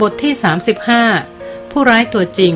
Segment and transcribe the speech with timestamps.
[0.00, 0.34] บทที่
[1.02, 2.54] 35 ผู้ร้ายตัวจริง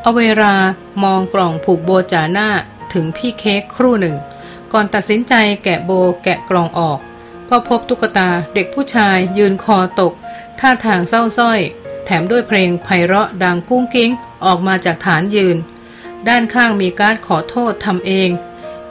[0.00, 0.54] เอาเวลา
[1.02, 2.48] มองกล่องผูกโบจาหน้า
[2.92, 4.16] ถึงพี่เค้กครู่หนึ่ง
[4.72, 5.34] ก่อนตัดสินใจ
[5.64, 5.90] แกะโบ
[6.24, 6.98] แกะกล่องออก
[7.50, 10.12] ก็พบตุ๊กตาเด็กผู้ชายยืนคอตก
[10.60, 11.60] ท่าทางเศร้าส้อย
[12.04, 14.10] แถมด้วยเพลงไพเราะดังกุ้งกิ้ง
[14.44, 15.56] ออกมาจากฐานยืน
[16.28, 18.30] ด้านข้างมีการขอโทษทำเอง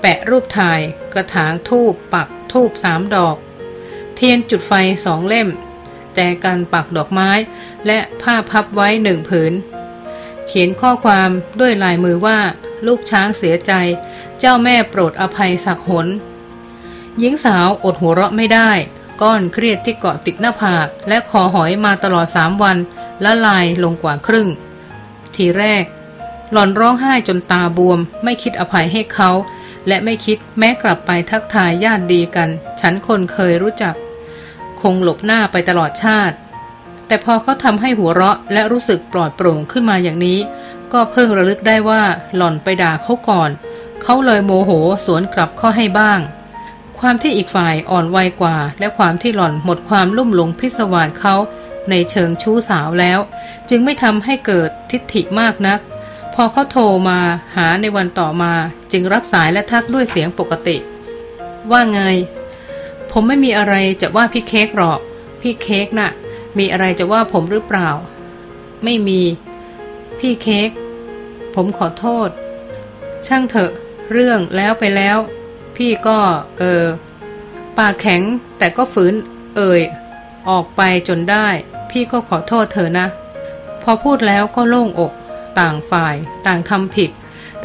[0.02, 0.80] แปะรูปถ่าย
[1.14, 3.38] กระถางทูบปักทูบสามดอก
[4.16, 4.74] เทียนจุดไฟ
[5.06, 5.48] สองเล่ม
[6.18, 7.30] จกันปักดอกไม้
[7.88, 9.54] และผ้าพับไว้หนึ่งผืน
[10.48, 12.40] เขียนข้อความด้วยลายมือว่า
[12.88, 13.72] ลูกช้างเสียใจ
[14.40, 16.08] เจ้าแม่โปรดอภัยสักหน
[17.20, 18.72] หญิงสาวอดหัวเราะไม่ได้
[19.22, 22.78] ก้อนเครียดที่เกาะติดหน้าผาก และคอหอยมาตลอดสามวัน
[23.24, 24.48] ละลายลงกว่าครึ่ง
[25.36, 25.86] ทีแรก
[26.52, 29.30] หล่อนร้องไห้จนตาบวม ไม่คิดอภัยให้เขา
[29.88, 32.50] และไม่คิดแม้กลับไปทักทายญาติดีกัน
[32.80, 33.96] ฉันคนเคยรู้จัก
[34.82, 36.36] คงหลบหน้าไปตลอดชาติ
[37.08, 40.40] แต่พอเขาทำให้หัวเราะและรู้สึกปลอดโปร่งขึ้นมาอย่างนี้
[40.94, 42.04] ก็เพิ่งระลึกได้ว่า
[42.36, 43.50] หล่อนไปด่าเขาก่อน
[44.02, 44.72] เขาเลยโมโห
[45.06, 46.20] สวนกลับข้อให้บ้าง
[47.00, 51.36] ความที่อีกฝ่ายอ่อนวัยกว่า และความที่หล่อนหมดความลุ่มหลงพิศวาสเขา
[51.90, 53.20] ในเชิงชู้สาวแล้ว
[53.70, 55.80] จึงไม่ทำให้เกิดทิฏฐิมากนัก
[56.34, 57.20] พอเขาโทรมา
[57.56, 58.54] หาในวันต่อมา
[58.92, 60.78] จึงรับสายและทักด้วยเสียงปกติ
[61.72, 62.02] ว่าไง
[63.12, 65.00] ผมไม่มีอะไรจะว่าพี่เค้กหรอก
[65.42, 66.12] พี่เค้กน่ะ
[66.58, 67.90] มีอะไรจะว่าผมหรือเปล่า
[68.84, 69.22] ไม่มี
[70.20, 70.70] พี่เค้ก
[71.56, 72.30] ผมขอโทษ
[73.28, 73.72] ช่างเถอะ
[74.12, 75.18] เรื่องแล้วไปแล้ว
[75.78, 76.20] พี่ก็
[76.58, 76.84] เออ
[77.78, 78.22] ปากแข็ง
[78.58, 79.14] แต่ก็ฝืน
[79.56, 79.82] เอ่ย
[80.50, 81.48] ออกไปจนได้
[81.92, 83.08] พี่ก็ขอโทษเธอนะ
[83.84, 85.14] พอพูดแล้วก็โล่งอก
[85.60, 86.16] ต่างฝ่าย
[86.48, 87.12] ต่างทำผิด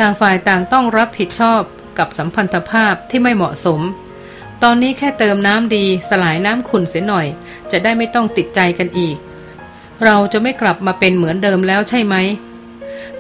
[0.01, 1.63] ต่างฝ่ายต่างต้องรับผิดชอบ
[1.99, 3.81] กับสัมพันธภาพที่ไม่เหมาะสม
[4.67, 7.27] ตอนนี้แค่เติมน้ำดีสลายน้ำขุ่นเสียหน่อย
[7.73, 9.17] จะได้ไม่ต้องติดใจกันอีก
[10.05, 12.15] เราจะไม่กลับมาเป็นเหมือนเดิมแล้วใช่ไหม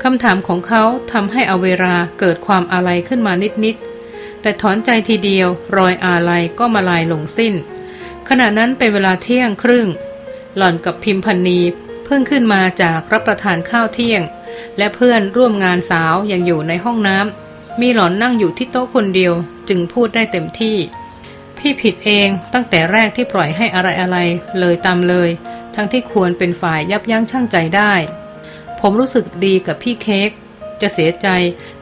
[0.02, 3.32] คำถามของเขาทำให้อเวราเกิดความอาลัยขึ้นมา
[3.64, 7.54] นิดๆ แต่ถอนใจทีเดียว รอยอาลัยก็มาลายลงสิ้น
[8.28, 9.86] ขณะนั้นเป็นเวลาเที่ยงครึ่ง
[10.56, 11.60] หล่อนกับพิมพันนี
[12.04, 14.22] เพิ่งขึ้นมาจากรับประทานข้าวเที่ยง
[14.78, 19.32] และเพื่อนร่วมงานสาวยังอยู่ในห้องน้ำมีหล่อนนั่งอยู่ที่โต๊ะคนเดียว
[19.68, 20.76] จึงพูดได้เต็มที่
[21.58, 24.18] พี่ผิดเองตั้งแต่แรกที่ปล่อยให้อะไรอะไร
[24.60, 25.30] เลยตามเลย
[25.74, 27.92] ทั้งที่ควรเป็นฝ่ายยับยั้งชั่งใจได้
[28.80, 30.30] ผมรู้สึกดีกับพี่เค้ก
[30.80, 31.28] จะเสียใจ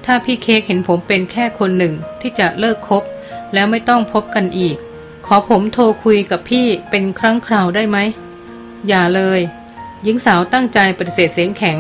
[0.05, 3.03] ถ้าพี่เค้กเห็นผมเป็นแค่คนหนึ่งที่จะเลิกคบ
[3.55, 4.77] แล้วไม่ต้องพบกันอีก
[5.27, 7.99] ขอผมโทรคุยกับพี่เป็นครั้งคราวได้ไหม
[8.89, 9.41] อย่าเลย
[10.03, 11.79] หญิงสาวตั้งใจปฏิเสธเสียงแข็ง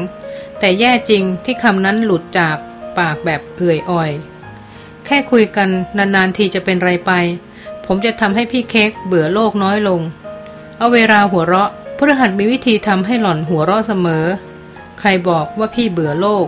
[0.59, 2.57] แต่แย่จริงที่คำนั้นหลุดจาก
[2.99, 4.11] ปากแบบเอื่อยอ่อย
[5.07, 5.69] แค่คุยกัน
[5.99, 7.13] นานๆทีจะเป็นไรไป
[7.93, 10.01] ผมจะทำให้พี่เค้กเบื่อโลกน้อยลง
[10.79, 14.25] เอาเวลาหัวเราะพฤหัสมีวิธีทำให้หล่อนหัวเราะเสมอ
[14.99, 16.47] ใครบอกว่าพี่เบื่อโลก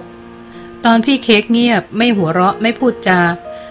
[0.84, 3.20] ตอนพี่เค้กเงียบไม่หัวเราะไม่พูดจา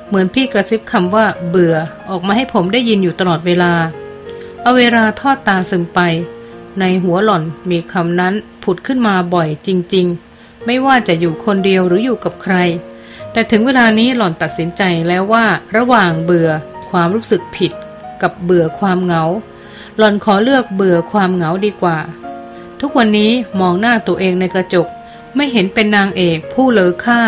[0.07, 1.75] เหมือนพี่กระซิบคำว่า เบื่อ
[2.09, 3.73] ออกมาให้ผมได้ยินอยู่ตลอดเวลา
[4.61, 5.99] เอาเวลาทอดตาซึมไป
[6.79, 8.33] ในหัวหล่อนมีคำนั้น
[8.63, 10.05] ผุดขึ้นมาบ่อยจริง
[10.37, 12.55] ๆ ไม่ว่าจะอยู่คนเดียวหรืออยู่กับใคร
[13.31, 15.45] แต่ถึงเวลานี้หล่อนตัดสินใจแล้วว่า
[15.75, 16.51] ระหว่างเบื่อ
[16.91, 17.71] ความรู้สึกผิด
[18.21, 19.23] กับเบื่อความเหงา
[19.97, 21.97] หล่อนขอเลือกเบื่อความเหงาดีกว่า
[22.79, 24.87] ทุกวันนี้มองหน้าตัวเองในกระจก
[25.35, 27.21] ไม่เห็นเป็นนางเอกผู้เลอค่า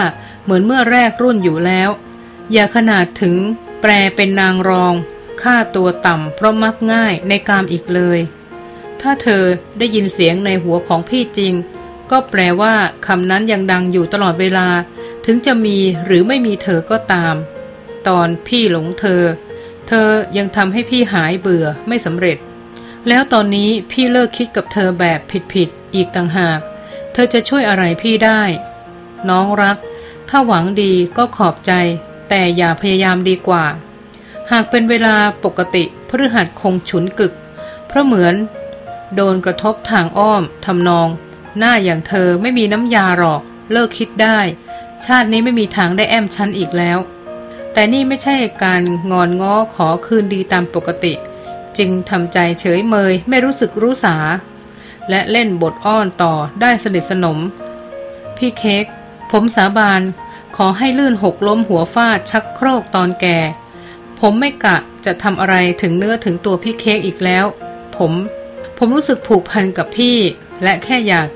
[0.44, 1.90] เหมือนเมื่อแรกรุ่นอยู่แล้ว
[2.52, 3.38] อย่าขนาดถึง
[3.82, 4.94] แปลเป็นนางรอง
[5.42, 8.20] ค่าตัวต่ำเพราะมักง่ายในกามอีกเลย
[9.02, 9.44] ถ้าเธอ
[9.78, 11.54] ได้ยินเสียงในหัวของพี่จริง
[12.12, 12.74] ก็แปลว่า
[13.08, 14.68] คำนั้นยังดังอยู่ตลอดเวลา
[15.26, 17.36] ถึงจะมีหรือไม่มีเธอก็ตาม
[18.08, 19.22] ตอนพี่หลงเธอ
[19.88, 22.38] เธอยังทำให้พี่หายเบื่อไม่สำเร็จ
[23.08, 25.20] แล้วตอนนี้พี่เลิกคิดกับเธอแบบ
[25.54, 26.60] ผิดๆอีกต่างหาก
[27.14, 28.42] เธอจะช่วยอะไรพี่ได้
[29.30, 29.78] น้องรัก
[30.30, 31.72] ถ้าหวังดีก็ขอบใจ
[32.30, 33.66] แต่อย่าพยายามดีกว่า
[34.52, 37.34] หากเป็นเวลาปกติพฤหัสคงฉุนกึก
[37.88, 38.36] เพราะเหมือน
[39.16, 41.08] โดนกระทบทางอ้อมทำนอง
[41.58, 43.42] หน้าอย่างเธอไม่มีน้ำยาหรอก
[43.72, 44.40] เลิกคิดได้
[45.06, 46.98] ชาตินี้ไม่มีทางได้แอมฉันอีกแล้ว
[47.74, 51.14] แต่นี่ไม่ใช่การงอนง้อขอคืนดีตามปกติ
[51.78, 54.16] จึงทำใจเฉยเมยไม่รู้สึกรู้สา
[55.10, 57.40] และเล่นบทอ้อนต่อได้สนิทสนม
[58.38, 58.86] พี่เค้ก
[59.32, 60.02] ผมสาบาน
[60.56, 63.38] ขอให้ลื่นหกล้มหัวฟาดชักโครกตอนแก่
[64.20, 67.46] ผมไม่กะจะทำอะไรถึงเนื้อถึงตัวพี่เค้กอีกแล้ว
[67.98, 68.12] ผม
[68.78, 70.18] ผมรู้สึกผูกพันกับพี่
[70.64, 71.28] และแค่อยาก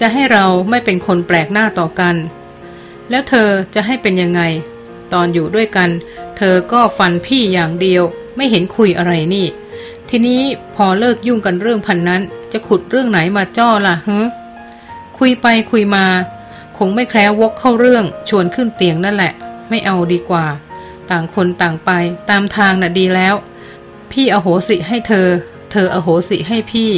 [0.00, 2.16] จะให้เราไม่เป็นคนแปลกหน้าต่อกัน
[3.10, 4.42] แล้วเธอจะให้เป็นยังไง
[5.12, 5.90] ตอนอยู่ด้วยกัน
[6.36, 8.02] เธอก็ฟันพี่อย่างเดียว
[8.36, 9.46] ไม่เห็นคุยอะไรนี่
[10.08, 10.42] ทีนี้
[10.74, 12.22] พอเลิกยุ่งกันเรื่องพันนั้น
[12.52, 14.20] จะขุดเรื่องไหนมาจ้อล่ะเฮ้
[15.18, 16.06] คุยไปคุยมา
[16.78, 19.32] คงไม่แคล้ววกเข้าเรื่องชวนขึ้นเตียงนั่นแหละ
[19.68, 20.46] ไม่เอาดีกว่า
[21.10, 21.90] ต่างคนต่างไป
[22.30, 23.34] ตามทางน่ะดีแล้ว
[24.12, 25.28] พี่อโหสิให้เธอ
[25.72, 26.90] เธออโหสิให้พี่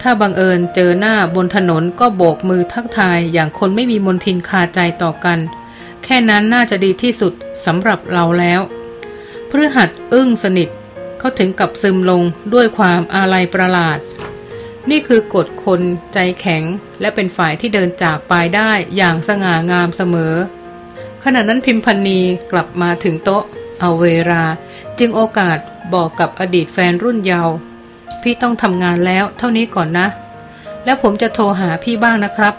[0.00, 5.38] ถ้าบังเอิญเจอหน้าบนถนนก็โบกมือทักทายอย่างคนไม่มีมนทินคาใจต่อกัน
[6.08, 7.32] แค่นั้นน่าจะดีที่สุด
[7.64, 8.60] สำหรับเราแล้ว
[9.50, 10.68] พฤหัสอึ้งสนิท
[11.18, 12.22] เขาถึงกับซึมลง
[12.54, 13.98] ด้วยความอาลัยประหลาด
[14.90, 15.80] นี่คือกฎคน
[16.12, 16.62] ใจแข็ง
[17.00, 20.34] และเป็นฝ่ายที่เดินจากไปได้อย่างสง่างามเสมอ
[21.24, 22.20] ขณะนั้นพิมพันนี
[22.52, 23.42] กลับมาถึงโต๊ะ
[23.80, 24.42] เอาเวลา
[24.98, 25.58] จึงโอกาส
[25.94, 27.54] บอกกับอดีตแฟนรุ่นเยาว์
[28.22, 30.06] พี่ต้องทำงานแล้วเท่านี้ก่อนนะ
[30.84, 32.54] แล้วผมจะโทรหาพี่บ้างนะครับ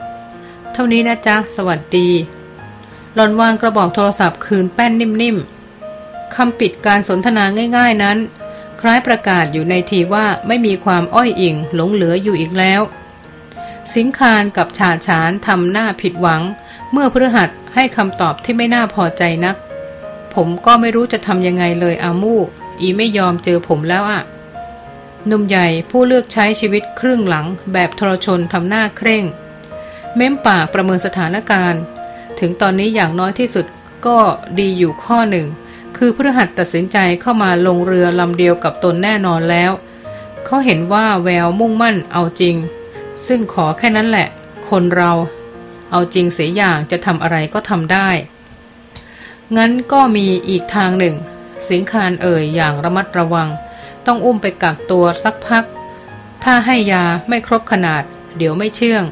[0.73, 2.09] เท่านี้นะจ๊ะ สวัสดี
[3.19, 7.43] หลอนวางกระบอกโทรศัพท์คืนแป้นนิ่มๆคำปิดการสนทนา
[7.77, 8.17] ง่าย ๆนั้น
[8.81, 12.81] คล้ายประกาศอยู่ในทีว่าไม่มีความอ้อยอิงหลงเหลืออยู่อีกแล้ว
[13.95, 16.41] สิงคารกับชาฉานทำหน้าผิดหวัง
[16.91, 19.55] เมื่อพฤหัสให้คำตอบที่ไม่น่าพอใจนัก
[20.33, 22.35] ผมก็ไม่รู้จะทำยังไงเลยอามู
[22.81, 24.21] อีไม่ยอมเจอผมแล้วอะ
[25.29, 29.23] นุ่มใหญ่ผู้เลือกใช้ชีวิตครึ่งหลังแบบทรชนทำหน้าเคร่ง
[30.15, 31.83] เม้มปากประเมินสถานการณ์
[32.39, 33.66] ถึงตอนนี้อย่างน้อยที่สุด
[34.07, 34.18] ก็
[34.60, 35.48] ดีอยู่ข้อหนึ่ง
[35.98, 39.72] คือพฤหัสตัดสินใจเข้ามาลงเรือลำเดียวกับตนแน่นอนแล้ว
[40.45, 42.56] เขาเห็นว่าแววมุ่งมั่นเอาจริง
[43.28, 44.28] ซึ่งขอแค่นั้นแหละ
[44.69, 45.12] คนเรา
[45.92, 48.10] เอาจริงเสียอย่างจะทำอะไรก็ทำได้
[49.57, 51.16] งั้นก็มีอีกทางหนึ่ง
[51.69, 53.50] สิงคารเอ่ยอย่างระมัดระวัง
[54.06, 55.66] ต้องอุ้มไปกักตัวสักพัก
[56.44, 58.04] ถ้าให้ยาไม่ครบขนาด
[58.38, 59.04] เดี๋ยวไม่เชื่อง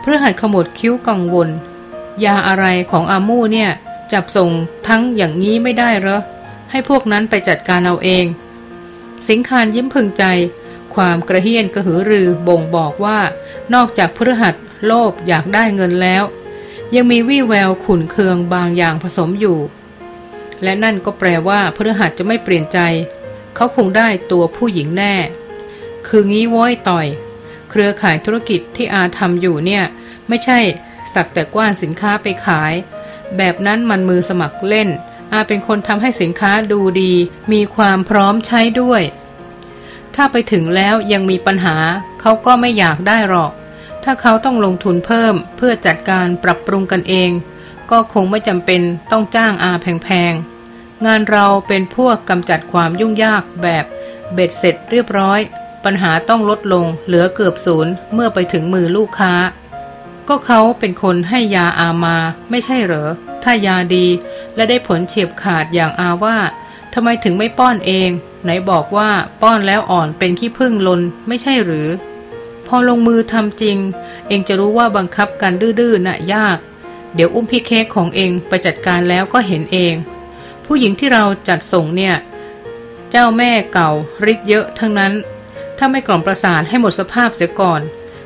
[0.00, 1.48] เพื่อหัดขมวดคิ้วกังวล
[2.24, 3.70] ยาอะไรของอามู่เนี่ย
[4.12, 4.50] จับส่ง
[4.88, 6.20] ทั้งอย่างนี้ไม่ได้เหรอ
[6.70, 8.24] ให้พวกนั้นไปจัดการเอาเอง
[9.28, 10.24] สิงคารยิ้มพึงใจ
[10.94, 13.18] ความกระเฮียนกระหือรือบ่งบอกว่า
[13.74, 14.54] นอกจากพฤหัส
[14.86, 16.22] โลภอยากได้เงินแล้ว
[16.94, 19.58] ยังมีวี่แววขุนเคืองบางอย่างผสมอยู่
[20.62, 22.78] และนั่นก็แปลว่าพฤหัสจะไม่เปลี่ยนใจ
[23.54, 25.14] เขาคงได้ตัวผู้หญิงแน่
[26.08, 27.06] คืองี้ว้อยต่อย
[27.70, 29.84] เครือข่ายธุรกิจที่อาทำอยู่เนี่ย
[30.28, 30.58] ไม่ใช่
[31.14, 32.74] สักแต่กว้านสินค้าไปขาย
[33.36, 34.88] แบบนั้นมันมือสมัครเล่น
[35.32, 37.12] อาเป็นคนทำให้สินค้าดูดี
[37.52, 39.02] มีความพร้อมใช้ด้วย
[40.14, 41.76] ถ้าไปถึงแล้วยังมีปัญหา
[42.20, 43.52] เขาก็ไม่อยากได้หรอก
[44.04, 47.30] ถ้าเขาต้องลงทุนเพิ่มเพื่อจัดการปรับปรุงกันเอง
[47.90, 48.80] ก็คงไม่จำเป็น
[49.10, 53.84] ต้องจ้างอาแพงๆ งานเราเป็นพวกกำจัดความยุ่งยากแบบ
[54.34, 55.40] เบ็ดเสร็จเรียบร้อย
[55.84, 59.32] ปัญหาต้องลดลงเหลือเกือบศูนย์เมื่อไปถึงมือลูกค้า
[60.28, 62.16] ก็เขาเป็นคนให้ยาอามา
[62.50, 63.10] ไม่ใช่เหรอ
[63.42, 64.06] ถ้ายาดี
[64.54, 66.36] และได้ผลเฉียบขาดอย่างอาว่า
[66.94, 68.10] ทำไมถึงไม่ป้อนเอง
[68.44, 69.10] ไหนบอกว่า
[69.42, 71.88] ป้อนแล้วอ่อนเป็นขี้พึ่งลนไม่ใช่หรือ
[72.66, 73.78] พอลงมือทำจริง
[74.28, 76.58] เองจะรู้ว่าบังคับกันดื้อๆน่ะยาก
[77.14, 79.94] เดี๋ยวอุ้มพี่เค้กของเองไปจัดการแล้วก็เห็นเอง
[80.64, 82.14] ผู้หญิงที่เราจัดส่งเนี่ย
[83.10, 83.90] เจ้าแม่เก่า
[84.24, 85.12] ริดเยอะทั้งนั้น
[85.78, 87.80] ถ้าไม่กล่อมประสาทให้หมดสภาพเสียก่อน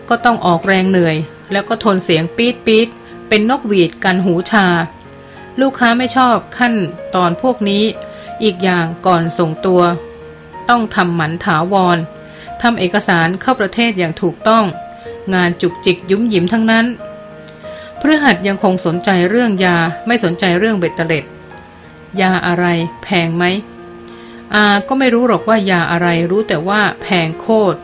[0.08, 1.16] ก็ต้องออกแรงเหนื่อย
[1.52, 2.88] แล้วก็ทนเสียงปี๊ดปี๊ด
[3.28, 4.66] เป็นนกหวีดกันหูชา
[5.60, 6.74] ลูกค้าไม่ชอบขั้น
[7.14, 7.84] ตอนพวกนี้
[8.42, 9.82] อีกอย่างก่อนส่งตัว
[10.68, 11.98] ต้องทำหมันถาวร
[12.62, 14.64] ทำเอกสารเข้าประเทศอย่างถูกต้อง
[15.34, 16.86] งานจุกจิกยุ่มหยิมทั้งนั้น
[18.00, 21.24] พฤหัสยังคงสนใจเรื่องยาไม่สนใจเรื่องเบ็ดเตล็ด
[22.20, 22.64] ยาอะไร
[23.04, 23.44] แพงไหม
[24.54, 27.78] อาก็ไม่รู้หรอกว่ายาอะไรรู้แต่ว่าแพงโคตร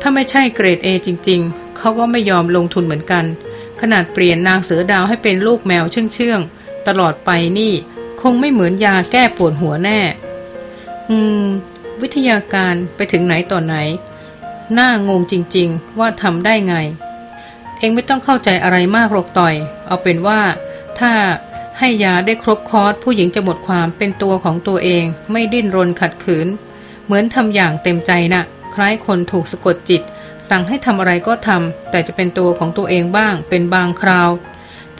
[0.00, 1.42] ถ้าไม่ใช่เกรดเอจริง
[1.78, 3.24] เขาก็ไม่ยอมลงทุนเหมือนกัน
[3.80, 6.40] ขนาดเปลี่ยนนางเสือดาวให้เป็นลูกแมวเชื่องเชื่อง
[6.88, 7.72] ตลอดไปนี่
[8.22, 10.00] คงไม่เหมือนยาแก้ปวดหัวแน่
[11.10, 11.44] อืม
[12.02, 13.76] วิทยาการไปถึงไหนต่อไหน
[14.74, 16.74] หน้างงจริงๆ ว่าทำได้ไง
[17.78, 19.54] เองไม่ต้องเข้าใจอะไรมากหรอกต่อย
[19.86, 20.40] เอาเป็นว่า
[20.98, 21.12] ถ้า
[21.78, 26.48] ให้ยาได้ครบคอร์สผู้หญิงจะหมดความเป็นตัวของตัวเอง ไม่ดิ้นรนขัดขืน
[27.04, 30.02] เหมือนทำอย่างเต็มใจนะ่ะ คล้ายคนถูกสะกดจิต
[30.50, 34.30] สั่งให้ทำอะไรก็ทำแต่จะเป็นตัวของตัวเองบ้าง เป็นบางคราว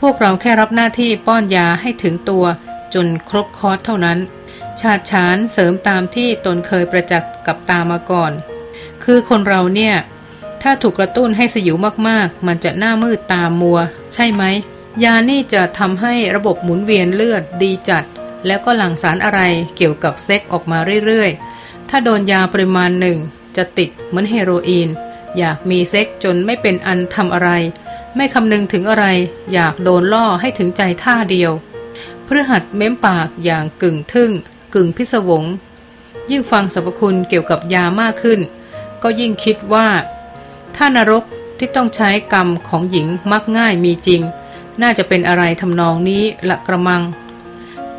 [0.00, 2.44] พวกเราแค่รับหน้าที่ป้อนยาให้ถึงตัว
[2.94, 4.18] จนครบคอร์สเท่านั้น
[4.80, 8.32] ชาติฉานเสริมตามที่ตนเคยประจักษ์กับตามาก่อน
[9.04, 9.94] คือคนเราเนี่ย
[10.62, 11.76] ถ้าถูกกระตุ้นให้สยิว
[12.08, 13.78] มากๆ มันจะหน้ามืดตามัว
[14.14, 14.42] ใช่ไหม
[15.04, 18.04] ยานี่จะทำให้ระบบหมุนเวียนเลือดดีจัด
[18.46, 19.40] แล้วก็หลั่งสารอะไร
[19.76, 23.18] เกี่ยวกับเซ็กออกมาเรื่อยๆ ถ้าโดนยาปริมาณหนึ่ง
[23.56, 24.88] จะติดเหมือนเฮโรอีน
[25.38, 27.50] อยากมีเซ็กจนไม่เป็นอันทำอะไร
[28.17, 29.07] ไม่คำนึงถึงอะไร
[29.53, 31.53] อยากโดนล่อให้ถึงใจท่าเดียว
[32.25, 34.31] เพื่อหัดเม้มปากอย่างกึ่งทึ่ง
[34.75, 35.45] กึ่งพิศวง
[36.31, 38.41] ยิ่งฟังสรรพคุณเกี่ยวกับยามากขึ้น
[39.03, 39.88] ก็ยิ่งคิดว่า
[40.76, 41.25] ถ้านรก
[41.59, 44.23] ที่ต้องใช้กรรมของหญิงมักง่ายมีจริง
[44.83, 47.03] น่าจะเป็นอะไรทำนองนี้ละกระมัง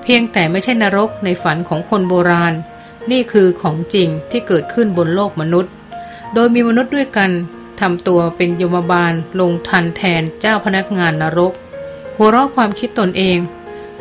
[0.04, 2.54] เพียงแต่ไม่ใช่นรกในฝันของคนโบราณ
[3.12, 5.72] นี่คือของจริงที่เกิดขึ้นบนโลกมนุษย์
[6.34, 7.32] โดยมีมนุษย์ด้วยกัน
[7.79, 11.53] ทำตัวเป็นยมบาลลงทันแทนเจ้าพนักงานนรก
[12.15, 13.38] หัวเราะความคิดตนเอง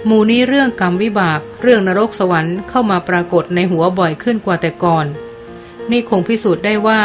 [0.07, 5.07] หมู่นี้เรื่องกรรมวิบากเรื่องนรกสวรรค์เข้ามาปรากฏในหัวบ่อยขึ้นกว่าแต่ก่อน
[5.91, 7.01] นี่คงพิสูจน์ได้ว่า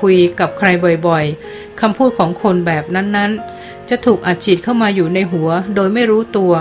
[0.00, 0.68] คุยกับใคร
[1.06, 6.52] บ่อยๆคำพูดของคนแบบนั้นๆ จะถูกอัดฉีดเข้ามาอยู่ในหัวโดยไม่รู้ตัว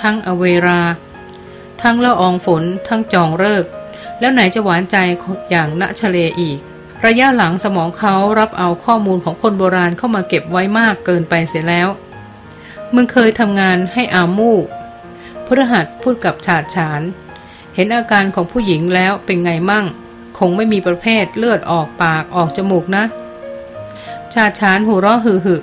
[0.00, 0.82] ทั้งอเวรา
[1.82, 3.64] ทั้งละอองฝน ทั้งจองเลิก
[4.20, 4.96] แล้วไหนจะหวานใจ
[5.50, 6.58] อย่างณชเลอีก
[7.04, 11.88] ระยะหลังสมองเขารับเอาข้อมูลของคนโบราณเข้ามาเก็บไว้มากเกินไปเสียแล้ว
[12.94, 14.58] มึงเคยทำงานให้อามู่
[15.46, 17.02] พฤหัสพูดกับฉาดฉาน
[17.74, 19.86] เห็นอาการของผู้หญิงแล้วเป็นไงมั่ง
[20.38, 23.04] คงไม่มีประเภทเลือดออกปากออกจมูกนะ
[24.32, 25.56] ชาดฉานหูเราะหึหึ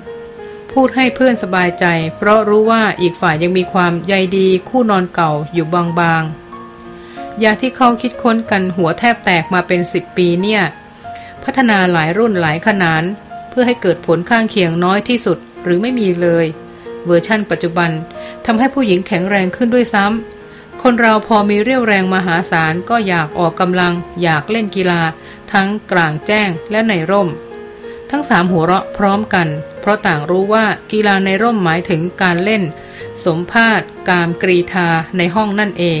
[0.72, 1.84] พูดให้เพื่อนสบายใจ
[2.16, 10.62] เพราะรู้ว่าอีกฝ่ายยังมีความใยดีคู่นอนเก่าอยู่บางๆยาที่เขาคิดค้นกันหัวแทบแตกมาเป็นสิบปีเนี่ย
[11.44, 13.02] พัฒนาหลายรุ่นหลายขนาด
[13.50, 16.46] เพื่อให้เกิดผลข้างเคียงน้อยที่สุดหรือไม่มีเลย
[17.04, 17.90] เวอร์ชั่นปัจจุบัน
[18.46, 25.02] ทำให้ผู้หญิงแข็งแรงขึ้นด้วยซ้ำคนเราพอมีเรี่ยวแรงมหาศาลก็อยากออกกำลัง อยากเล่นกีฬา
[25.52, 27.28] ทั้งกลางแจ้งและในร่ม
[28.10, 29.48] ทั้งสามหัวเราะพร้อมกัน
[29.80, 32.62] เพราะต่างรู้ว่ากีฬาในร่มหมายถึงการเล่น
[33.24, 35.84] สมภาษกามกรีธาในห้องนั่นเอ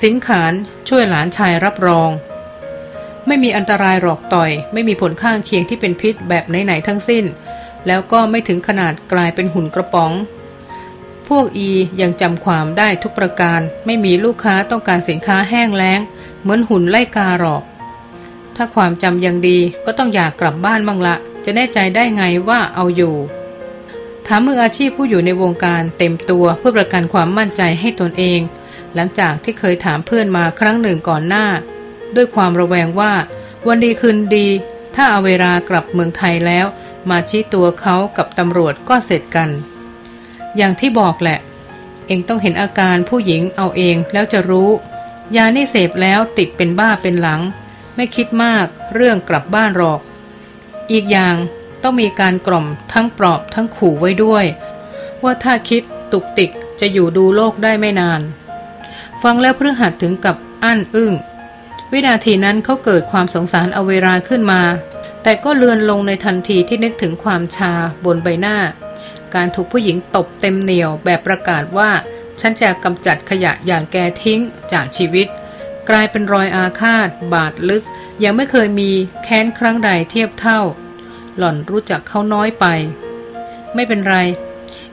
[0.00, 0.52] สินขาน
[0.88, 2.10] ช่วยหลานชายรับรอง
[3.28, 7.24] ไม่มีอันตรายหรอกต่อย ไม่มีผลข้างเคียงที่เป็นพิษแบบไหนๆทั้งสิ้น
[7.86, 10.12] แล้วก็ไม่ถึงขนาดกลายเป็นหุ่นกระป๋อง
[11.28, 11.70] พวกอี
[12.00, 16.00] ยังจำความได้ทุกประการ ไม่มีลูกค้าต้องการสินค้าแห้งแล้ง
[16.40, 17.62] เหมือนหุ่นไล่กาหรอก
[18.56, 23.14] ถ้าความจำยังดีก็ต้องอยากกลับบ้านบ้างละ จะแน่ใจได้ไงว่าเอาอยู่
[24.26, 28.40] ถามมืออาชีพผู้อยู่ในวงการเต็มตัวเพื่อประกันความมั่นใจให้ตนเอง
[28.94, 31.46] หลังจากที่เคยถามเพื่อนมาครั้งหนึ่งก่อนหน้า
[32.16, 33.12] ด้วยความระแวงว่า
[33.66, 34.46] วันดีคืนดี
[34.94, 36.66] ถ้าเอาเวลากลับเมืองไทยแล้ว
[37.10, 39.50] มาชี้ตัวเขากับตำรวจก็เสร็จกัน
[40.56, 41.38] อย่างที่บอกแหละ
[42.06, 44.70] เองต้องเห็นอาการผู้หญิงเอาเองแล้วจะรู้
[45.36, 47.40] ยานี่เสพแล้วติดเป็นบ้าเป็นหลัง
[47.96, 50.00] ไม่คิดมากเรื่องกลับบ้านหรอก
[50.92, 51.34] อีกอย่าง
[51.82, 54.44] ต้องมีการกล่อมทั้งปลอบทั้งขู่ไว้ด้วย
[55.22, 56.50] ว่าถ้าคิดตุกติก
[56.80, 58.20] จะอยู่ดูโลกได้ไม่นาน
[59.22, 61.12] ฟังแล้วพฤหัสถึงกับอั้นอึ้ง
[61.92, 64.62] วินาทีนั้นเขาเกิดความสงสารเอาเวลาขึ้นมา
[65.22, 67.72] แต่ก็เลือนลงในทันทีที่นึกถึงความชา
[68.04, 68.56] บนใบหน้า
[69.34, 71.90] การถูกผู้หญิงตบเต็มเหนียวแบบประกาศว่า
[72.40, 74.40] ฉันจะกำจัดขยะอย่างแกทิ้ง
[74.72, 75.26] จากชีวิต
[75.88, 77.84] กลายเป็นรอยอาฆาต บาดลึก
[78.24, 78.90] ยังไม่เคยมี
[79.24, 80.60] แค้นครั้งใดเทียบเท่า
[81.36, 82.66] หล่อนรู้จักเขาน้อยไป
[83.74, 84.16] ไม่เป็นไร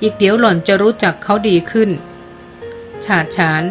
[0.02, 1.90] อีกเดี๋ยวหล่อนจะรู้จักเขาดีขึ้น
[3.06, 3.64] ฉาดฉาน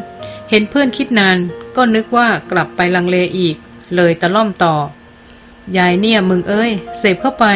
[0.50, 1.36] เห็นเพื่อนคิดนาน
[1.76, 3.56] ก็นึกว่ากลับไปลังเลอีก
[3.96, 4.74] เลยตะล่อมต่อ
[5.76, 7.46] ยายเนี่ยมึงเอ้ย เสพเข้าไป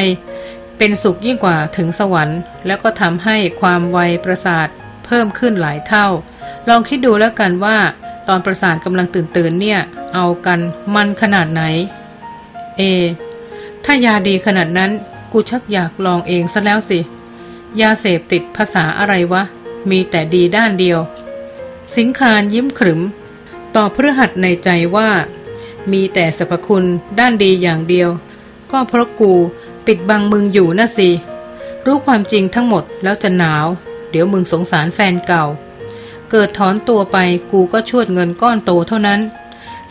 [0.78, 4.68] เป็นสุขยิ่งกว่าถึงสวรรค์ แล้วก็ทำให้ความไวประสาท
[5.06, 6.06] เพิ่มขึ้นหลายเท่า
[6.68, 7.76] ลองคิดดูแล้วกันว่า
[8.28, 9.80] ตอนประสาทกำลังตื่นตื่นเนี่ย
[10.14, 10.60] เอากัน
[10.94, 11.62] มันขนาดไหน
[12.76, 12.82] เอ
[13.84, 14.90] ถ้ายาดีขนาดนั้น
[15.32, 16.98] กูชักอยากลองเองซะแล้วสิ
[17.80, 19.42] ยาเสพติดภาษาอะไรวะ
[19.90, 20.98] มีแต่ดีด้านเดียว
[21.96, 23.00] สิงคารยิ้มขรึม
[23.76, 25.10] ต่อพฤหัสในใจว่า
[25.92, 28.10] มีแต่สรรพคุณด้านดีอย่างเดียว
[28.70, 29.32] ก็เพราะกู
[29.86, 31.10] ปิดบังมึงอยู่นะสิ
[31.86, 33.66] รู้ความจริงทั้งหมดแล้วจะหนาว
[34.10, 35.44] เดี๋ยวมึงสงสารแฟนเก่า
[36.30, 37.16] เกิดถอนตัวไป
[37.52, 39.20] กูก็ชวดเงินก้อนโตเท่านั้น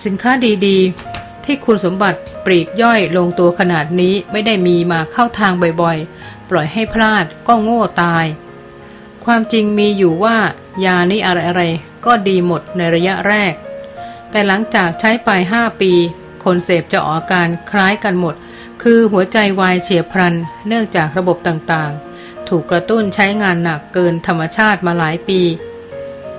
[0.03, 0.31] สินค้า
[0.65, 8.25] ดีๆ ที่คุณสมบัติปรีกย่อยลงตัวขนาดนี้ไม่ได้มีมาเข้าทางบ่อยๆ ปล่อยให้พลาดก็โง่ตาย
[9.25, 10.37] ความจริงมีอยู่ว่า
[10.85, 13.53] ยานี้อะไรๆ ก็ดีหมดในระยะแรก
[14.31, 15.91] แต่หลังจากใช้ไปห้าปี
[16.43, 18.35] คนเสพจะออกอาการคล้ายกันหมด
[18.81, 20.35] คือหัวใจวายเฉียบพลัน
[20.67, 25.41] เนื่องจากระบบต่างๆ ถูกกระตุ้นใช้งานหนักเกินธรรมชาติมาหลายปี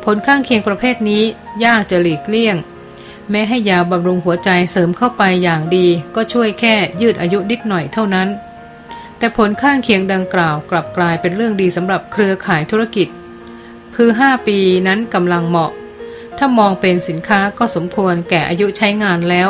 [0.04, 1.22] ผลข้างเคียงประเภทนี้
[1.64, 2.56] ยากจะหลีกเลี่ยง
[3.30, 8.28] แม้ให้ยาบำรุงหัวใจเสริมเข้าไปอย่างดี ก็ช่วยแค่ยืดอายุนิดหน่อยเท่านั้น
[9.18, 13.08] แต่ผลข้างเคียงดังกล่าวกลับกลายเป็นเรื่องดีสำหรับเครือข่ายธุรกิจ
[13.96, 15.72] คือ5ปีนั้นกำลังเหมาะ
[16.38, 19.48] ถ้ามองเป็นสินค้าก็สมควรแก่อายุใช้งานแล้ว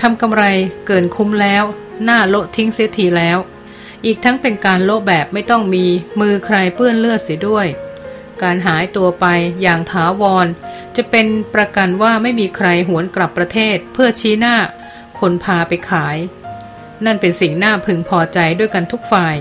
[0.00, 0.44] ทำกำไร
[0.86, 1.64] เกินคุ้มแล้ว
[2.04, 3.38] หน้าโละทิ้งเสียทีแล้ว
[4.04, 5.84] อีกทั้งเป็นการโละแบบไม่ต้องมี
[6.20, 7.66] มือใครเปื้อนเลือดเสียด้วย
[8.42, 9.26] การหายตัวไป
[9.62, 10.46] อย่างถาวร
[10.96, 14.56] จะเป็นประกันว่าไม่มีใครหวนกลับประเทศเพื่อชี้หน้า
[15.18, 16.16] คนพาไปขาย
[17.04, 19.36] นั่นเป็นสิ่งน่าพึงพอใจด้วยกันทุกฝ่าย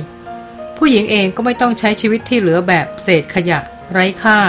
[0.77, 3.59] ผู้หญิงเองก็ไม่ต้องใช้ชีวิตที่เหลือแบบเศษขยะ
[3.91, 4.39] ไร้ค่า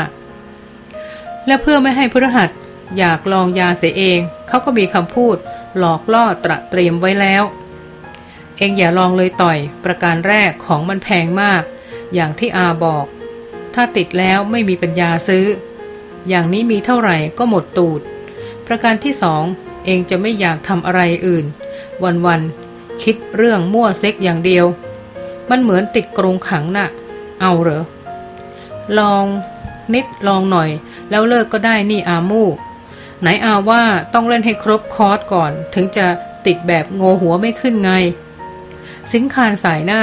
[1.46, 2.50] และเพื่อไม่ให้พฤหัส
[2.98, 5.36] อยากลองยาเสียเอง เขาก็มีคำพูด
[5.78, 7.42] หลอกล่อตระเตรียมไว้แล้ว
[8.56, 11.62] เองอย่าลองเลยต่อย ประการแรกของมันแพงมาก
[12.14, 13.06] อย่างที่อาบอก
[13.74, 15.46] ถ้าติดแล้วไม่มีปัญญาซื้อ
[16.28, 18.00] อย่างนี้มีเท่าไหร่ก็หมดตูด
[18.66, 19.44] ประการที่สอง
[19.84, 21.46] เองจะไม่อยากทำอะไรอื่น
[22.26, 24.66] วันๆคิดเรื่องมั่วเซ็กอย่างเดียว
[25.50, 26.88] มันเหมือนติดกรงขังนะ่ะ
[27.40, 27.84] เอาเหรอ
[28.98, 29.24] ลอง
[29.94, 30.70] นิดลองหน่อย
[31.10, 32.48] แล้วเลิกก็ได้นี่อามู่
[33.20, 33.82] ไหนอาว่า
[34.14, 36.06] ต้องเล่นให้ครบคอร์สก่อน ถึงจะ
[36.46, 37.92] ติดแบบโงหัวไม่ขึ้นไง
[39.12, 40.02] สินคานสายหน้า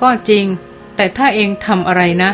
[0.00, 0.44] ก็จริง
[0.96, 2.30] แต่ถ้าเองทำอะไรนะ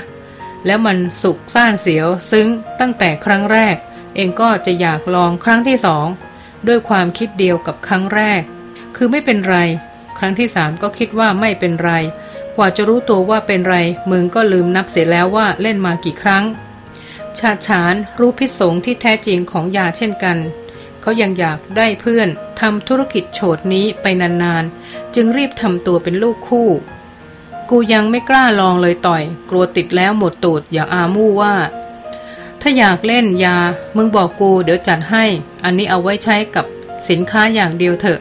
[0.67, 2.49] แล้วมันสุขซ่านเสียวซึ้ง
[2.81, 3.77] ตั้งแต่ครั้งแรก
[4.17, 6.07] เองก็จะอยากลองครั้งที่สอง
[6.69, 8.43] ด้วยความคิดเดียวกับครั้งแรก
[8.97, 9.57] คือไม่เป็นไร
[10.19, 11.93] ครั้งที่สามก็คิดว่าไม่เป็นไร
[12.61, 13.77] ว่าจะรู้ตัวว่าเป็นไร
[14.11, 16.45] มึงก็ลืมนับเสียแล้วว่าเล่นมากี่ครั้ง
[17.39, 20.39] ชาฉานรู้พิษสงที่แท้จริงของยาเช่นกัน
[21.01, 22.29] เขายังอยากได้เพื่อน
[22.61, 26.69] ทำธุรกิจโฉดนี้ไปนานๆ จึงรีบทำตัวเป็นลูกคู่
[27.71, 31.55] กูยังไม่กล้าลองเลยต่อย กลัวติดแล้วหมดตูดอย่างอามู่ว่า
[32.61, 33.59] ถ้าอยากเล่นยา
[33.97, 35.25] มึงบอกกูเดี๋ยวจัดให้
[35.65, 36.67] อันนี้เอาไว้ใช้กับ
[37.09, 38.21] สินค้าอย่างเดียวเถอะ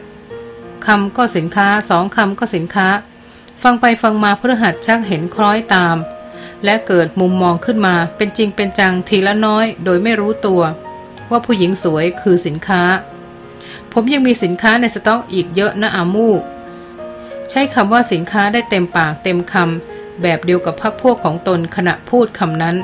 [0.86, 2.88] คำก็สินค้าสองคำก็สินค้า
[3.62, 5.96] ฟังไปฟังมาพฤหัสชักเห็นคล้อยตาม
[6.64, 10.62] และเกิดมุมมองขึ้นมาเป็นจริงเป็นจังทีละน้อย โดยไม่รู้ตัว
[11.30, 12.82] ว่าผู้หญิงสวยคือสินค้า
[13.92, 16.28] ผมยังมีสินค้าในสต็อกอีกเยอะนะอามู
[17.50, 22.76] ใช้คำว่าสินค้าได้เต็มปากเต็มคำแบบเดียวกับพักพวกของตนขณะพูดคำนั้น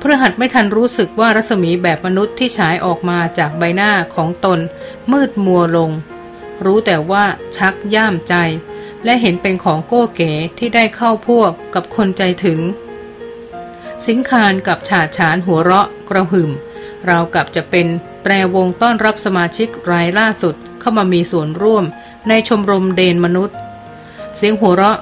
[0.00, 4.58] พฤหัสไม่ทันรู้สึกว่ารัศมีแบบมนุษย์ที่ฉายออกมาจากใบหน้าของตน
[5.12, 5.90] มืดมัวลง
[6.64, 7.24] รู้แต่ว่า
[7.56, 8.34] ชักย่ามใจ
[9.04, 12.60] และเห็นเป็นของโก้เก๋ที่ได้เข้าพวกกับคนใจถึง
[14.06, 16.50] สิงคารกับฉาดฉานหัวเราะกระหึ่ม
[17.06, 17.86] เรากับจะเป็น
[18.22, 21.84] แปรวงต้อนรับสมาชิกรายล่าสุดเข้ามามีส่วนร่วม
[22.28, 23.56] ในชมรมเดนมนุษย์
[24.36, 24.98] เสียงหัวเราะ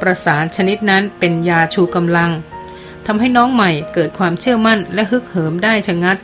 [0.00, 2.30] ประสานชนิดนั้นเป็นยาชูกำลัง
[3.06, 6.16] ทำให้น้องใหม่เกิดความเชื่อมั่นและฮึกเหิมได้ชะงัด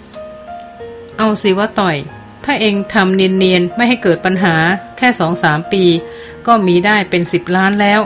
[1.18, 1.96] เอาสิว่าต่อย
[2.44, 4.54] ถ้าเองทำเนียนๆ ไม่ให้เกิดปัญหา
[4.98, 5.84] แค่สองสามปี
[6.46, 8.00] ก็มีได้เป็นสิบล้านแล้ว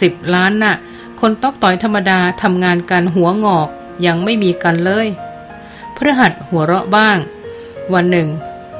[0.00, 0.74] สิบล้านน่ะ
[1.20, 3.68] คนตอกต่อยธรรมดาทำงานกันหัวงอก
[4.06, 5.06] ยังไม่มีกันเลย
[5.94, 7.18] พฤหัสหัวเราะบ้าง
[7.92, 8.28] วันหนึ่ง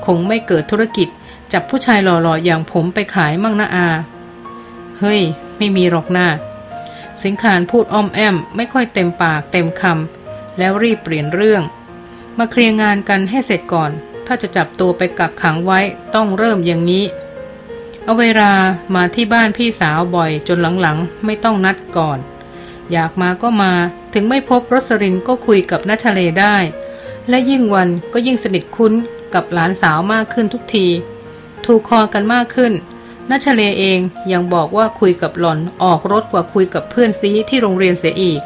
[0.07, 1.09] คงไม่เกิดธุรกิจ
[1.53, 3.89] จับผู้ชายหล่อๆอย่างผมไปขายมั่งนะอา
[4.99, 5.21] เฮ้ย
[5.57, 6.29] ไม่มีหรอกหน้า
[7.23, 11.63] สิงคารพูดอ้อมแอม ไม่ค่อยเต็มปากเต็มคำแล้วรีบเปลี่ยนเรื่อง
[12.39, 13.91] มาเคลียร์งานกันให้เสร็จก่อน
[14.27, 15.81] ถ้าจะจับตัวไปกักขังไว้
[16.15, 17.05] ต้องเริ่มอย่างนี้
[18.09, 18.53] เอาเวลา
[18.95, 22.19] มาที่บ้านพี่สาวบ่อยจนหลังๆ ไม่ต้องนัดก่อน
[22.93, 23.73] อยากมาก็มา
[24.15, 26.57] ถึงไม่พบรสรินก็คุยกับนัชเลได้
[27.29, 28.93] และยิ่งวันก็ยิ่งสนิทคุ้น
[29.35, 30.87] กับหลานสาวมากขึ้นทุกที
[31.67, 32.73] ถูกคอกันมากขึ้น
[33.31, 34.01] นัชเลเอง
[34.33, 38.41] ยังบอกว่าคุยกับหล่อนออกรถกว่าคุยกับเพื่อนซีที่โรงเรียนเสียอีก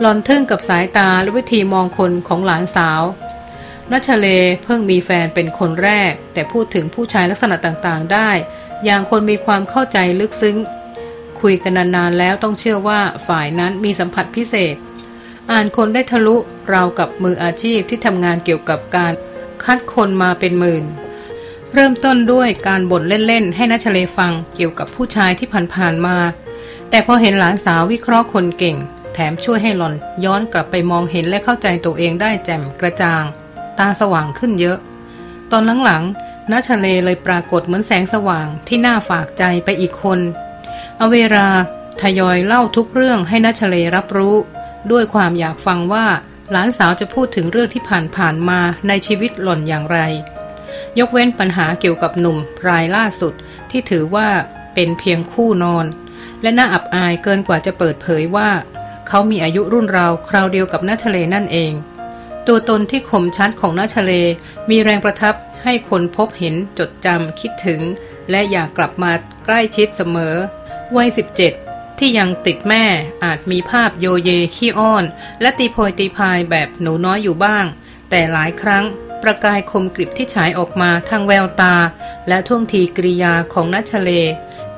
[0.00, 3.02] หล่อนทึ่งกับสายตาและวิธีมองคนของหลานสาว
[3.92, 4.26] นัชเล
[4.64, 8.30] เพิ่งมีแฟนเป็นคนแรก แต่พูดถึงผู้ชายลักษณะต่างๆ ได้
[8.84, 10.56] อย่างคนมีความเข้าใจลึกซึ้ง
[11.40, 14.76] คุยกันนานๆแล้วต้องเชื่อว่าฝ่ายนั้นมีสัมผัสพิเศษ
[15.50, 16.36] อ่านคนได้ทะลุ
[16.70, 19.12] เรากับมืออาชีพที่ทำงานเกี่ยวกับการ
[19.64, 20.84] คัดคนมาเป็นหมื่น
[21.74, 26.16] เริ่มต้นด้วยการบ่นเล่นๆ ให้นัชเลฟังเกี่ยวกับผู้ชายที่ผ่านๆมา
[26.90, 28.76] แต่พอเห็นหลานสาววิเคราะห์คนเก่ง
[29.14, 33.24] แถมช่วยให้หลอนย้อนกลับไปมองเห็นและเข้าใจตัวเองได้แจ่มกระจ่าง
[33.78, 34.78] ตาสว่างขึ้นเยอะ
[35.50, 40.20] ตอนหลังๆ นัชเลเลยปรากฏเหมือนแสงสว่างที่น่าฝากใจไปอีกคน
[40.96, 41.46] เอาเวลา
[42.00, 44.36] ทยอยเล่าทุกเรื่องให้นัชเลรับรู้
[44.90, 46.06] ด้วยความอยากฟังว่า
[46.50, 49.98] หลานสาวจะพูดถึงเรื่องที่ผ่านๆมาในชีวิตหล่อนอย่างไร
[50.98, 53.32] ยกเว้นปัญหาเกี่ยวกับหนุ่มรายล่าสุด
[53.70, 54.28] ที่ถือว่า
[54.74, 55.86] เป็นเพียงคู่นอน
[56.42, 58.50] และน่าอับอายเกินกว่าจะเปิดเผยว่า
[59.08, 61.72] เขามีอายุรุ่นราวคราวเดียวกับนาทะเลนั่นเอง
[62.46, 64.12] ตัวตนที่คมชัดของนาทะเล
[64.70, 67.80] มีแรงประทับ ให้คนพบเห็นจดจำคิดถึง
[68.30, 69.12] และอยากกลับมา
[69.44, 70.34] ใกล้ชิดเสมอ
[70.96, 71.08] วัย
[71.54, 72.84] 17 ที่ยังติดแม่
[73.24, 75.04] อาจมีภาพโยเยขี้อ้อน
[75.40, 77.64] และตีโพยตีพายแบบหนูน้อยอยู่บ้าง
[78.10, 78.84] แต่หลายครั้ง
[79.22, 81.76] ประกายคมกริบที่ฉายออกมาทางแววตา
[82.28, 84.10] และท่วงทีกริยาของนัชเล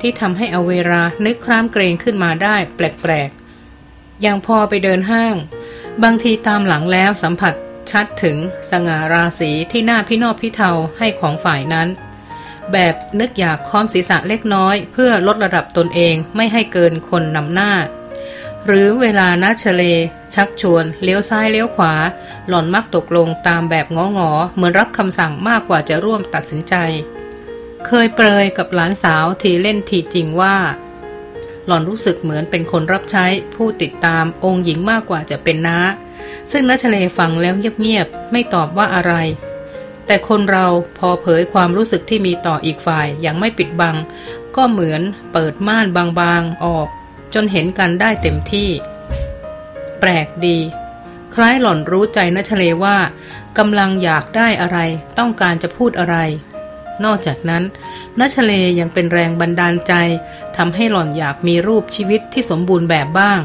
[0.01, 5.35] ที่ทำให้อเวรานึกครามเกรงขึ้นมาได้แปลกๆย่างพอไปเดินห้าง
[6.03, 7.53] บางทีตามหลังแล้วสัมผัส
[7.91, 8.37] ชัดถึง
[8.71, 11.87] สง่าราศีที่หน้าพี่นอบพี่เทาให้ของฝ่ายนั้น
[12.71, 17.71] แบบนึกอยากค้อมศีรษะเล็กน้อย เพื่อลดระดับตนเองไม่ให้เกินคนนำหน้า
[18.65, 19.83] หรือเวลานัชเล
[20.35, 21.93] ชักชวนเลี้ยวซ้ายเลี้ยวขวา
[22.47, 26.75] หล่อนมักตกลงตามแบบงองอเหมือนรับคำสั่งมากกว่าจะร่วมตัดสินใจ
[27.85, 30.55] เคยเปรยกับหลานสาวทีเล่นทีจริงว่า
[31.65, 35.77] หล่อนรู้สึกเหมือนเป็นคนรับใช้ผู้ติดตามองค์หญิงมากกว่าจะเป็นน้า
[36.51, 39.13] ซึ่งนัชเลฟังแล้วเงียบๆไม่ตอบว่าอะไร
[40.07, 40.65] แต่คนเรา
[40.97, 43.95] พอเผยความรู้สึกที่มีต่ออีกฝ่ายอย่างไม่ปิดบัง
[44.55, 45.01] ก็เหมือน
[45.33, 46.87] เปิดม่านบางๆออก
[47.33, 48.69] จนเห็นกันได้เต็มที่
[49.99, 50.57] แปลกดี
[51.35, 52.97] คล้ายหล่อนรู้ใจนัชเลว่า
[53.57, 54.77] กำลังอยากได้อะไร
[55.17, 56.17] ต้องการจะพูดอะไร
[57.05, 57.63] นอกจากนั้น
[58.19, 59.93] นัชเลยังเป็นแรงบันดาลใจ
[60.57, 63.39] ทำให้หล่อนอยากมีรูปชีวิตที่สมบูรณ์แบบบ้าง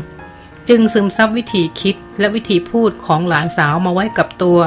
[0.73, 4.61] จึงซึมซับวิธีคิดและวิธีพูดของหลานสาวมาไว้กับตัว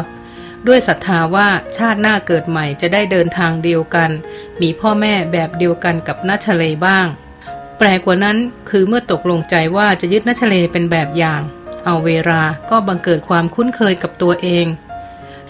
[0.67, 4.09] ด้วยศรัทธาว่าชาติหน้าเกิดใหม่จะได้เดินทางเดียวกัน
[4.61, 7.07] มีพ่อแม่แบบเดียวกันกับนัชเลบ้าง
[7.77, 8.37] แปลกว่านั้น
[8.69, 11.41] คือเมื่อตกลงใจว่าจะยึดนัชเลเป็นแบบอย่าง
[11.85, 14.65] เอาเวลาก็บังเกิดความคุ้นเคยกับตัวเอง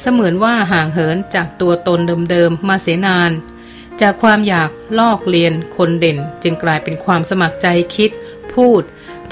[0.01, 1.99] เสมือนว่าห่างเหินจากตัวตน
[2.31, 3.31] เดิมๆมาเสียนาน
[4.01, 8.11] จากความอยากลอกเรียนคนเด่นจึงกลายเป็นความสมัครใจคิด
[8.53, 8.83] พูด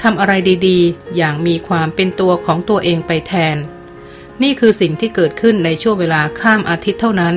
[0.02, 0.32] ทำอะไร
[0.68, 3.56] ดีๆ อย่างมีความเป็นตัวของตัวเองไปแทน
[4.42, 7.34] นี่คือสิ่งที่เกิดขึ้นในช่วงเวลาข้ามอาทิตย์เท่านั้น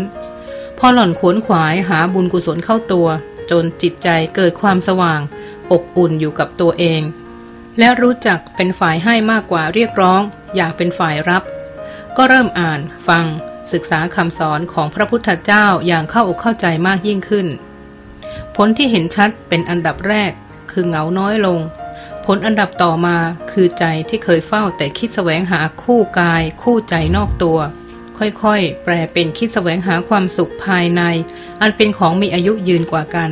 [0.79, 3.07] พอหล่อนขวนขวายหาบุญกุศลเข้าตัว
[3.51, 5.21] จนจิตใจเกิดความสว่าง
[5.71, 7.01] อบอุ่นอยู่กับตัวเอง
[7.79, 10.21] และรู้จักเป็นฝ่ายให้มากกว่าเรียกร้อง
[10.55, 11.43] อยากเป็นฝ่ายรับ
[12.17, 13.25] ก็เริ่มอ่าน ฟัง
[13.71, 17.47] ศึกษาคำสอนของพระพุทธเจ้าอย่างเข้าอกเข้าใจมากยิ่งขึ้น
[18.55, 20.31] ผลที่เห็นชัดเป็นอันดับแรก
[20.71, 21.59] คือเหงาน้อยลง
[22.25, 23.17] ผลอันดับต่อมา
[23.51, 27.59] คือใจที่เคยเฝ้าแต่คิดแสวงหาคู่กาย คู่ใจนอกตัว
[28.17, 31.01] ค่อยๆ แปลเป็นคิดแสวงหาความสุขภายใน
[31.61, 33.31] อันเป็นของมีอายุยืนกว่ากัน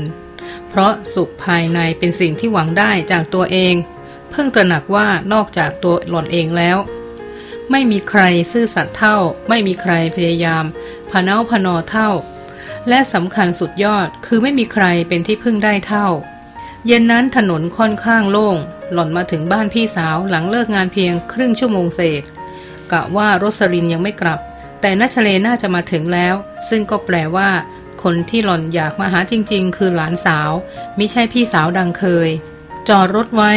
[0.69, 3.75] เพราะสุขภายในเป็นสิ่งที่หวังได้จากตัวเอง
[4.31, 6.77] เพิ่งตระหนักว่านอกจากตัวหล่อนเองแล้ว
[7.71, 9.17] ไม่มีใครซื่อสัตย์เท่า
[9.49, 10.65] ไม่มีใครพยายาม
[11.11, 12.09] พนาพนอเท่า
[12.89, 16.07] และสำคัญสุดยอดคือไม่มีใครเป็นที่พึ่งได้เท่า
[16.87, 18.57] เย็นนั้นถนนค่อนข้างโล่ง
[18.93, 22.23] หล่อนมาถึงบ้านพี่สาวหลังเลิกงานเพียงครึ่งชั่วโมงเศษ
[22.91, 24.39] กะว่าโรสลินยังไม่กลับ
[24.81, 26.35] แต่นัชเลน่าจะมาถึงแล้ว
[26.69, 27.49] ซึ่งก็แปลว่า
[28.03, 30.51] คนที่หล่อนอยากมาหาจริง ๆ คือหลานสาว
[30.97, 32.29] มิใช่พี่สาวดังเคย
[32.89, 33.51] จอดรถไว้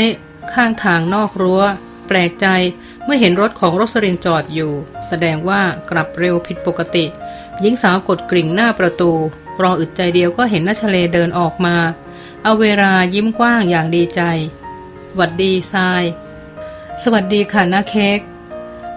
[0.53, 1.62] ข้างทางนอกรั้ว
[2.09, 2.47] แปลกใจ
[3.05, 4.73] เมื่อเห็นรถของโรสลินจอดอยู่
[5.07, 5.61] แสดงว่า
[5.91, 7.05] กลับเร็วผิดปกติ
[7.61, 9.12] หญิงสาวกดกริ่งหน้าประตู
[9.62, 11.77] รออึดใจเดียวก็เห็นนัชเลเดินออกมา
[12.48, 14.22] เอาเวลายิ้มกว้างอย่างดีใจ
[15.14, 16.04] หวัดดีทราย
[17.02, 18.20] สวัสดีค่ะน้าเค้ก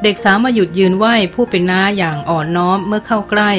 [0.04, 3.52] เด็กสาวมาหยุดยืนไหวผู้เป็นน้าอย่างอ่อนน้อมเมื่อเข้าใกล้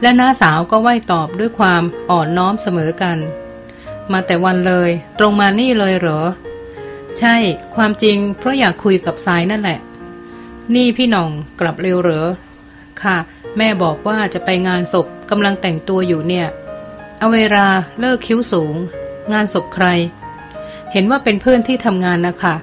[0.00, 3.18] และน้าสาวก็ไหวตอบด้วยความอ่อนน้อมเสมอกัน
[4.12, 6.20] มาแต่วันเลย ตรงมานี่เลยเหรอ
[7.18, 7.34] ใช่
[7.74, 9.78] ความจริงเพราะอยากคุยกับทรายนั่นแหละ
[10.74, 12.28] นี่พี่น่องกลับเร็วเหรอ
[13.02, 13.16] ค่ะ
[13.56, 16.46] แม่บอกว่าจะไปงานศพกำลังแต่งตัวอยู่เนี่ย
[17.18, 17.66] เอาเวลา
[18.00, 18.76] เลิกคิ้วสูง
[19.32, 19.86] งานศพใคร
[20.92, 22.54] เห็นว่าเป็นเพื่อนที่ทำงานนะคะ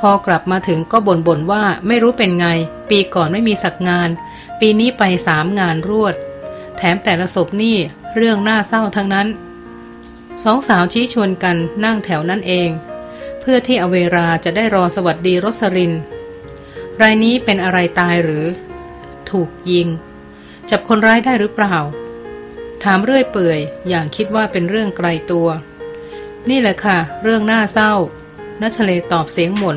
[0.00, 2.46] พอกลับมาถึงก็บ่นบ่นว่าไม่รู้เป็นไง
[2.90, 4.08] ปีก่อนไม่มีสักงาน
[4.60, 6.14] ปีนี้ไปสามงานรวด
[6.76, 7.76] แถมแต่ละศพนี่
[8.16, 9.28] เรื่องน่าเศร้าทั้งนั้น
[10.44, 12.70] สองสาวชี้ชวนกันนั่งแถวนั้นเอง
[13.40, 15.92] เพื่อที่อเวราจะได้รอสวัสดีรสริน
[17.00, 18.44] รายนี้เป็นอะไรตายหรือ
[19.30, 19.88] ถูกยิง
[20.70, 21.76] จับคนร้ายได้หรือเปล่า
[22.84, 25.48] ถามเรื่อยเปื่อย อย่างคิดว่าเป็นเรื่องไกลตัว
[26.50, 27.92] นี่แหละค่ะ เรื่องน่าเศร้า
[28.60, 29.74] นัชเลตอบเสียงหม่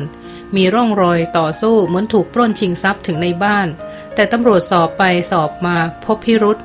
[0.56, 3.68] มีร่องรอยต่อสู้เหมือนถูกปล้นชิงทรัพย์ถึงในบ้าน
[4.14, 6.58] แต่ตำรวจสอบไปสอบมาพบพิรุษ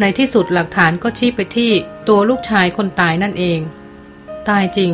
[0.00, 1.70] ในที่สุดหลักฐานก็ชี้ไปที่
[2.08, 3.60] ตัวลูกชายคนตายนั่นเอง
[4.48, 4.90] ตายจริง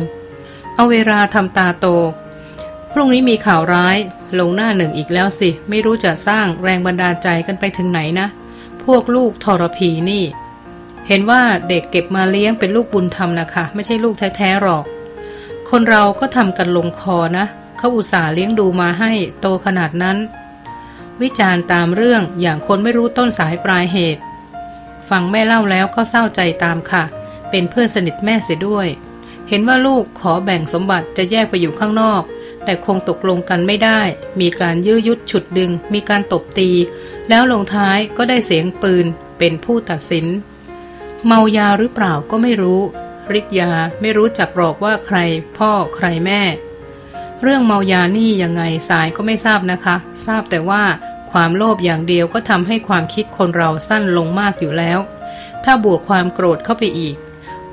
[0.75, 1.85] เอาเวลาทำตาโต
[2.91, 3.97] พรุ่งนี้มีข่าวร้าย
[4.39, 8.27] ลงหน้าหนึ่งอีกแล้วสิ ไม่รู้จะสร้างแรงบันดาลใจกันไปถึงไหนนะ
[8.83, 10.23] พวกลูกทรพีนี่
[11.07, 14.85] เห็นว่าเด็กเก็บมาเลี้ยงเป็นลูกบุญธรรมนะคะ ไม่ใช่ลูกแท้ๆหรอก
[15.69, 17.45] คนเราก็ทำกันลงคอนะ
[17.77, 19.11] เขาอุตส่าห์เลี้ยงดูมาให้
[19.41, 20.17] โตขนาดนั้น
[21.21, 24.21] วิจารณ์ตามเรื่องอย่างคนไม่รู้ต้นสายปลายเหตุ
[25.09, 27.03] ฟังแม่เล่าแล้วก็เศร้าใจตามค่ะ
[27.49, 28.87] เป็นเพื่อนสนิทแม่เสียด้วย
[29.49, 32.23] เห็นว่าลูกขอแบ่งสมบัติจะแยกไปอยู่ข้างนอก
[32.63, 34.01] แต่คงตกลงกันไม่ได้
[34.39, 36.69] มีการยื้อยุดฉุดดึง มีการตบตี
[37.29, 39.05] แล้วลงท้ายก็ได้เสียงปืน
[39.37, 40.25] เป็นผู้ตัดสิน
[41.25, 42.81] เมายาหรือเปล่าก็ไม่รู้
[43.39, 45.17] ฤทธิ์ยาไม่รู้จักหรอกว่าใคร
[45.57, 46.41] พ่อใครแม่
[47.41, 50.83] เรื่องเมายานี่ยังไงสายก็ไม่ทราบนะคะ ทราบแต่ว่า
[51.31, 54.99] ความโลภอย่างเดียวก็ทำให้ความคิดคนเราสั้นลงมากอยู่แล้ว
[55.63, 57.15] ถ้าบวกความโกรธเข้าไปอีก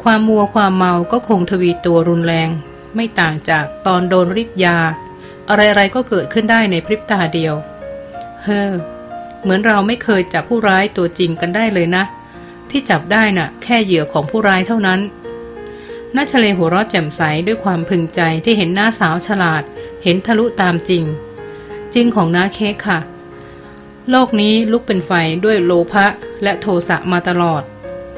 [0.03, 2.49] ความมัวความเมาก็คงทวีตัวรุนแรง
[2.95, 4.79] ไม่ต่างจากตอนโดนฤทธิ์ยา
[5.49, 7.55] อะไรๆก็เกิดขึ้นได้ในพริบตาเดียว
[8.45, 8.73] เฮ้อ
[9.43, 12.05] เหมือนเราไม่เคยจับผู้ร้ายตัวจริงกันได้เลยนะ
[12.71, 15.01] ที่จับได้น่ะ แค่เหยื่อของผู้ร้ายเท่านั้น
[16.17, 19.63] นัชเลหัวเราะแจ่มใสด้วยความพึงใจที่เห็นหน้าสาวฉลาด
[20.05, 21.05] เห็นทะลุตามจริง
[21.95, 22.99] จริงของน้าเค้กค่ะ
[24.11, 25.13] โลกนี้ลุกเป็นไฟ
[25.45, 26.07] ด้วยโลภะ
[26.43, 27.63] และโทสะมาตลอด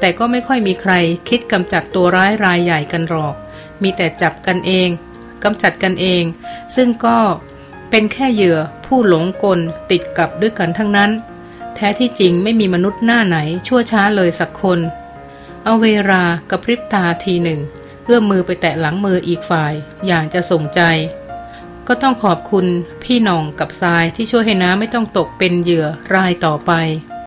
[0.01, 0.93] แต่ก็ไม่ค่อยมีใคร
[1.29, 3.35] คิดกำจัดตัวร้ายรายใหญ่กันหรอก
[3.83, 4.89] มีแต่จับกันเอง
[5.45, 6.25] กำจัดกันเอง
[6.75, 7.19] ซึ่งก็
[7.91, 9.61] เป็นแค่เหยื่อผู้หลงกล
[9.91, 11.11] ติดกับด้วยกันทั้งนั้น
[11.81, 14.81] ท้ที่จริงไม่มีมนุษย์หน้าไหนชั่วช้าเลยสักคน
[15.64, 17.61] เอาเวลากระพริบตาทีหนึ่ง
[18.05, 19.73] เอื้อมมือไปแตะหลังมืออีกฝ่าย
[20.07, 20.81] อย่างจะส่งใจ
[21.88, 22.66] ก็ต้องขอบคุณ
[23.05, 26.73] พี่น้องกับทรายที่ช่วยให้น้าไม่ต้องตกเป็นเหยื่อรายต่อไป